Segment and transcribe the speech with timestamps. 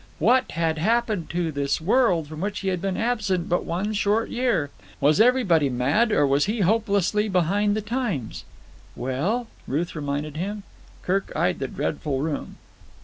[0.17, 4.31] What had happened to this world from which he had been absent but one short
[4.31, 4.71] year?
[4.99, 8.43] Was everybody mad, or was he hopelessly behind the times?
[8.95, 10.63] "Well?" Ruth reminded him.
[11.03, 12.55] Kirk eyed the dreadful room.